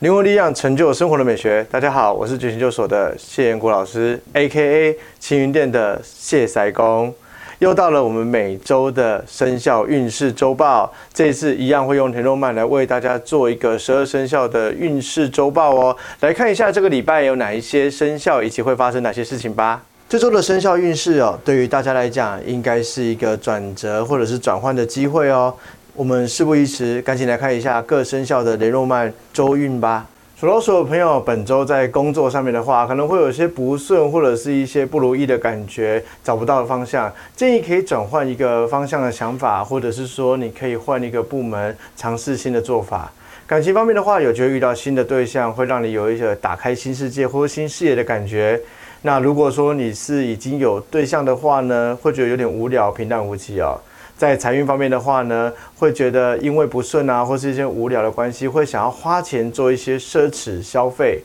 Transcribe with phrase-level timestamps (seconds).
[0.00, 1.66] 灵魂力量成就生活的美学。
[1.72, 4.96] 大家好，我是觉醒救所的谢延国老师，A.K.A.
[5.18, 7.12] 青云店的谢塞公。
[7.58, 15.96] 又到了我们每周的生肖运势周报，这一次一样会用田肉曼来为大家做一个十二生肖的运势周报哦。
[16.20, 19.82] 来看一下这个礼拜有哪一些生肖，以及会发生哪些事情吧。
[20.08, 25.52] 这周的生肖运势哦，对于大家来讲，应该是一个转折或者是转换的机会哦。
[25.98, 30.06] 我们事不宜迟，赶紧来看一下各生肖的雷诺曼周运吧。
[30.38, 37.12] 属老鼠的朋友，本周在工作上面的话，可能会有些不顺，或者是一些不如意的感觉，找不到方向。
[37.34, 43.10] 建议可以转换一个方向的想法，或者是说你可以换一个部门，尝试新的做法。
[43.48, 48.60] 感情方面的话，有机会遇到新的对象，会让你有一些打开新世界或新视野的感觉。
[49.02, 53.76] 那如果说你是已经有对象的话呢，会觉得有点无聊、平淡无奇哦。
[54.18, 61.22] 在财运方面的话呢，会觉得因为不顺啊，或是一些无聊的关系，会想要花钱做一些奢侈消费。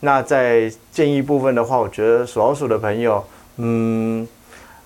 [0.00, 3.24] 那在建议部分的话，我觉得属老鼠的朋友，
[3.56, 4.26] 嗯，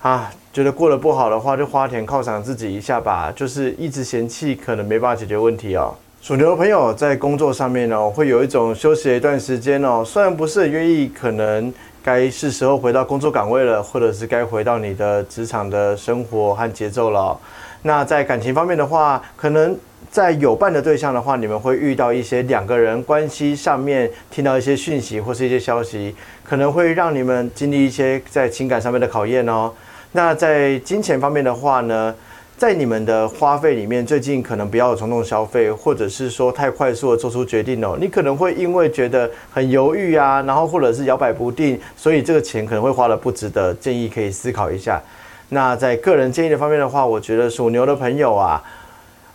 [0.01, 3.31] 啊，觉得过得不好的话，就花钱犒赏自己一下吧。
[3.37, 5.95] 就是一直嫌弃，可能没办法解决问题哦。
[6.23, 11.73] 属牛的朋友在工作上面呢，会有一种休息一段时间哦，虽然不是很愿意，可能。
[12.03, 17.39] 该是时候回到工作岗位了，或者是该回到你的职场的生活和节奏了。
[17.83, 19.77] 那在感情方面的话，可能
[20.11, 29.71] 在有伴的对象的话，你们会遇到一些两个人关系上面听到一些讯息或是一些消息，可能会让你们经历一些在情感上面的考验哦。
[30.13, 32.15] 那在金钱方面的话呢？
[32.61, 37.97] 在你们的花费里面，最近可能不要有冲动消费，或者是说太快速的做出决定哦。
[37.99, 43.73] 你可能会因为觉得很犹豫啊，然后或者是摇摆不定，所以这个钱可能会花的不值得。
[43.73, 45.01] 建议可以思考一下。
[45.49, 48.63] 那在个人建议的方面的话，我觉得属牛的朋友啊，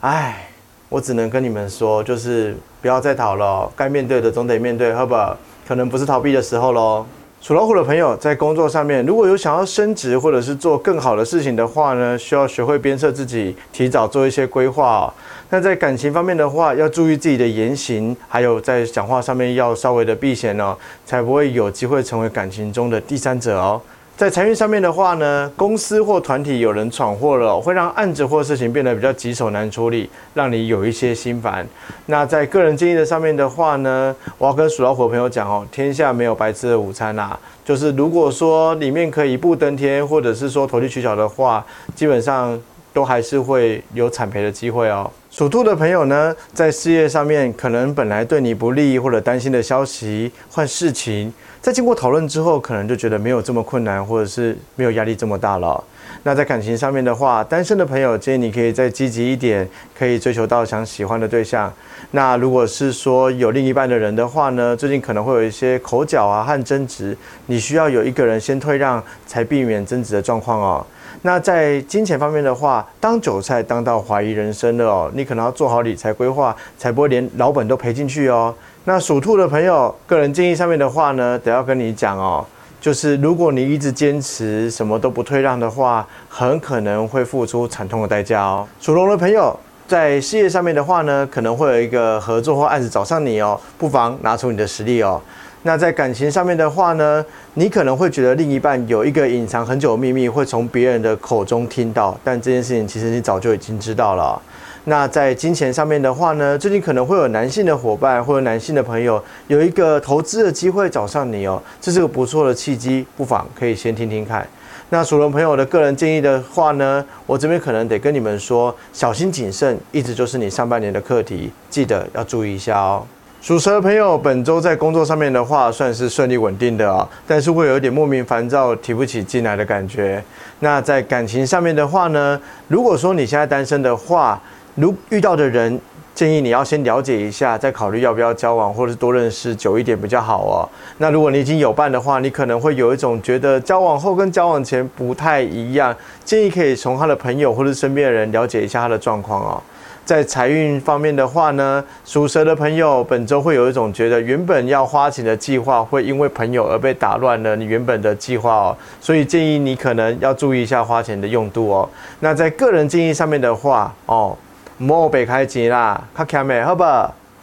[0.02, 0.48] 哎，
[0.88, 5.36] 我只能跟你们说，就是不要再逃了，该面对的总得面对，好不好？
[5.68, 7.04] 可能不是逃避的时候喽。
[7.46, 15.14] 属老虎的朋友在工作上面，如果有想要升职或者是做更好的事情的话呢，需要学会鞭策自己，提早做一些规划。
[15.52, 20.76] 那在感情方面的话，要注意自己的言行，还有在讲话上面要稍微的避嫌哦，
[21.06, 23.80] 才不会有机会成为感情中的第三者哦。
[24.18, 31.68] 在财运上面的话呢，公司或团体有人闯祸了，会让案子或事情变得比较棘手难处理，让你有一些心烦。
[32.06, 37.38] 那在个人经营的上面的话呢，我要跟属老虎朋友讲哦，天下没有白吃的午餐啦。
[37.66, 42.58] 就是如果说里面可以一步登天，或者是说投机取巧的话，基本上
[42.96, 45.12] 都还是会有惨赔的机会哦。
[45.30, 51.34] 属兔的朋友呢，在事业上面可能本来对你不利或者担心的消息或事情。
[51.62, 55.84] 在经过讨论之后，可能就觉得没有这么困难，或者是没有压力这么大了。
[56.24, 59.68] 那在感情上面的话，单身的朋友建议你可以再积极一点，
[59.98, 61.74] 可以追求到想喜欢的对象。
[62.12, 67.18] 那如果是说有另一半的人的话呢，最近可能会有一些口角啊和争执，
[67.48, 70.86] 你需要有一个人先退让，才避免争执的状况哦。
[71.22, 78.54] 那在金钱方面的话，当韭菜当到怀疑人生了哦，你可能要做好理财规划，才不会连老本都赔进去哦。
[78.86, 82.46] 那属兔的朋友，个人建议上面的话呢，得要跟你讲哦，
[82.80, 88.68] 就是如果你一直坚持什么都不退让的话，很可能会付出惨痛的代价哦。
[88.80, 95.22] 属龙的朋友，在事业上面的话呢，可能会有一个合作或案子找上你哦，不妨拿出你的实力哦。
[95.62, 97.24] 那在感情上面的话呢，
[97.54, 104.42] 你可能会觉得另一半有一个隐藏很久的秘密，会从别人的口中听到，但这件事情其实你早就已经知道了。
[104.86, 114.48] 那在金钱上面的话呢，最近可能会有男性的伙伴或者男性的朋友有一个投资的机会找上你哦，这是个不错的契机，不妨可以先听听看。
[114.90, 123.04] 那属龙朋友的个人建议的话呢，我这边可能得跟你们说，小心谨慎，一直就是你上半年的课题，记得要注意一下哦。
[123.42, 130.24] 属蛇朋友，本周在工作上面的话，算是顺利稳定的啊，但是会有一点莫名烦躁、提不起劲来的感觉。
[130.60, 134.42] 那在感情上面的话呢，如果说你现在单身的话，
[134.76, 135.80] 如遇到的人，
[136.16, 140.64] 建议你要先了解一下，再考虑要不要交往，或者是多认识久一点比较好哦。
[140.98, 149.62] 那如果你已经有伴的话，你可能会有一种觉得交往后跟交往前不太一样，建议可以从他的朋友或者身边的人了解一下他的状况哦。
[150.06, 161.90] 在财运方面的话呢，属蛇的朋友本周会有一种觉得原本要花钱的计划会因为朋友而被打乱了你原本的计划哦，所以建议你可能要注意一下花钱的用度哦。
[162.22, 164.38] 那在个人建议上面的话哦。
[164.78, 166.84] 莫北开吉啦，卡卡美好不？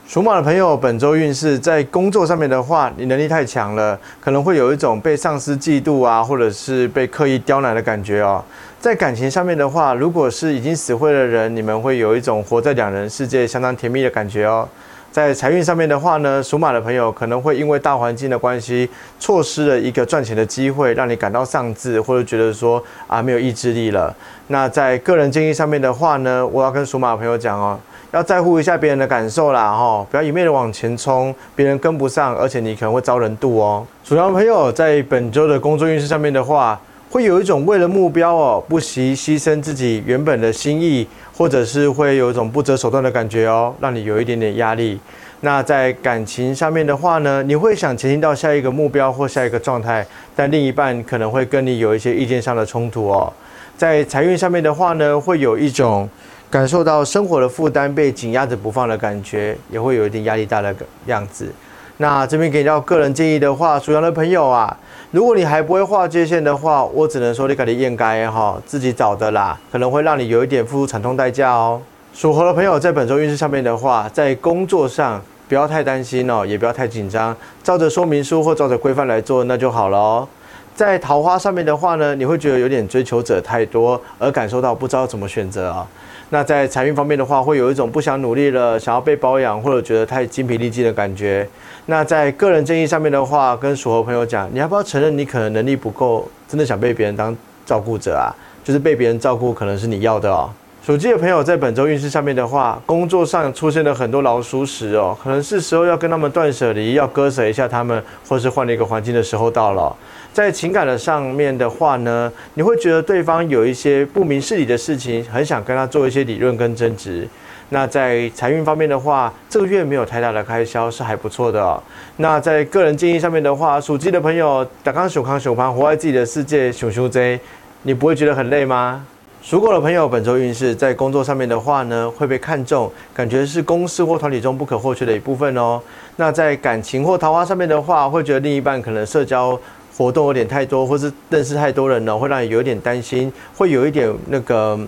[0.06, 8.44] 属马的朋友，本周运势在工作上面的话，你能力太强了，可能会有一种被上司嫉妒啊，或者是被刻意刁难的感觉哦。
[8.78, 14.68] 在感情上面的话，如果是已经死灰的人，你们会有一种活在两人世界相当甜蜜的感觉哦。
[15.12, 18.88] 在财运上面的话呢，属马的朋友可能会因为大环境的关系，
[19.20, 24.16] 错失了一个赚钱的机会，让你感到丧志，或者觉得说啊没有意志力了。
[24.46, 27.78] 那在个人建议上面的话呢，我要跟属马的朋友讲哦，
[28.12, 33.86] 要在乎一下别人的感受啦，哈，不要一面的往前冲，别人跟不上，而且你可能会遭人妒哦。
[34.02, 36.80] 属羊朋友在本周的工作运势上面的话，
[37.12, 41.06] 会有一种为了目标哦，不惜牺牲自己原本的心意。
[41.34, 45.00] 或者是会有一种不择手段的感觉哦，让你有一点点压力。
[45.40, 50.06] 那在感情上面的话呢，你会想前进到下一个目标或下一个状态，
[50.36, 53.32] 但另一半可能会跟你有一些意见上的冲突哦。
[53.78, 56.08] 在财运上面的话呢，会有一种
[56.50, 60.72] 感受到生活的负担被紧压着不放的感觉，也会有一点压力大的
[61.06, 61.50] 样子。
[61.98, 64.76] 那这边给到个人建议的话，属羊的朋友啊，
[65.10, 71.80] 如果你还不会画界限的话，我只能说你肯定应该哈自己找的啦，可能会让你有一点付出惨痛代价哦。
[72.14, 80.28] 属猴的朋友在本周运势上面的话，在工作上不要太担心哦，也不要太紧张，照着说明书或照着规范来做那就好了哦。
[80.74, 85.86] 在桃花上面的话呢，你会觉得有点追求者太多，而感受到不知道怎么选择啊。
[86.32, 91.46] 那在财运方面的话，会有一种不想努力了，想要被保养，或者觉得太精疲力尽的感觉。
[91.84, 97.36] 那在个人建议上面的话，跟属猴朋友讲，你要不要承认你可能能力不够，真的想被别人当
[97.66, 98.32] 照顾者啊？
[98.64, 100.48] 就是被别人照顾，可能是你要的哦。
[100.84, 109.94] 属鸡的朋友在本周运势上面的话，工作上出现了很多老鼠屎哦，可能是时候要跟他们断舍离，要割舍一下他们，或是换了一个环境的时候到了。
[110.32, 117.28] 在情感的上面的话呢，你会觉得对方有一些不明事理的事情，很想跟他做一些理论跟争执。
[117.68, 121.80] 那在财运方面的话，这个月没有太大的开销，是还不错的。
[122.16, 127.38] 那在个人建议上面的话，属鸡的朋友，打康熊康熊盘，活在自己的世界，熊熊贼，
[127.82, 129.06] 你不会觉得很累吗？
[129.42, 135.80] 属狗的朋友，本周运势在工作上面的话呢，会被看中，感觉是公司或团体中不可或缺的一部分哦。
[136.14, 139.58] 那在感情或桃花上面的话，会觉得另一半可能社交
[139.96, 144.78] 活动有点太多，或是认识太多人了，会让你有点担心，会有一点那个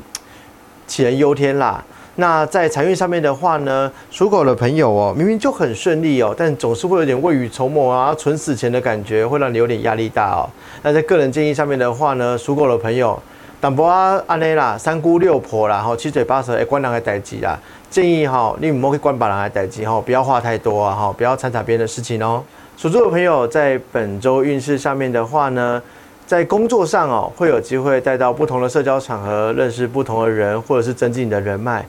[0.87, 1.85] 杞人忧天啦。
[2.15, 10.49] 那在财运上面的话呢，属狗的朋友哦，明明就很顺利哦，但总是会有点未雨绸缪啊，存死钱的感觉，会让你有点压力大哦。
[10.85, 13.21] 那在个人建议上面的话呢，属狗的朋友。
[13.65, 17.59] 淡薄啊，安尼啦，三姑六婆啦，吼七嘴八舌，诶管人的代志啦。
[17.89, 22.45] 建议哈，你唔好去管别人的代志吼，不要话太多啊，哈，不要掺杂别人的事情哦。
[22.77, 25.83] 属猪的朋友在本周运势上面的话呢，
[26.27, 31.87] 在工作上哦，会有机会带到不同的社交场合，认识不同的人，或者是增进你的人脉。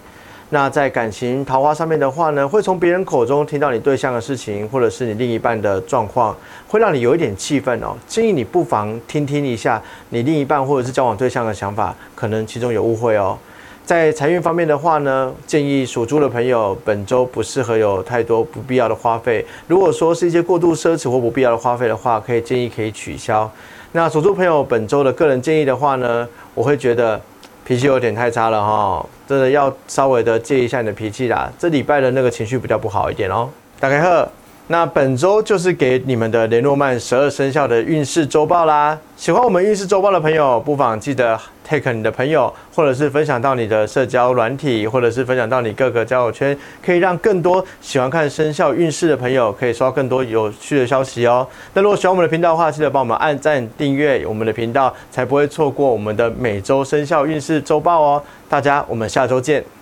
[0.52, 6.36] 那在感情桃花上面的话呢，会从别人口中听到你对象的事情，或者是你另一半的状况，
[6.68, 7.96] 会让你有一点气愤哦。
[8.08, 13.36] 建议你不妨听听一下你另一半或者是交往对象的想法，可能其中有误会哦。
[13.84, 19.44] 在财运方面的话呢，建议属猪的朋友本周不适合有太多不必要的花费。
[19.68, 23.52] 如果说是一些过度奢侈或不必要的花费的话，可以建议可以取消。
[23.94, 27.20] 那属猪朋友本周的个人建议的话呢，我会觉得。
[27.66, 31.52] 脾气有点太差了哈，真的要稍微的戒一下你的脾气啦。
[31.58, 33.50] 这礼拜的那个情绪比较不好一点哦。
[33.80, 34.30] 打开喝。
[34.68, 38.98] 那本周就是给你们的雷诺曼十二生肖的运势周报啦。
[39.16, 51.48] 喜欢我们运势周报的朋友，不妨记得 take 你的朋友，或者是分享到你的社交软体，或者是分享到你各个交友圈，可以让更多喜欢看生肖运势的朋友可以收到更多有趣的消息哦。
[51.74, 58.24] 那如果喜欢我们的频道的话，记得帮我们按赞订阅我们的频道，才不会错过我们的每周生肖运势周报哦。
[58.50, 59.64] 大家，我们下周见。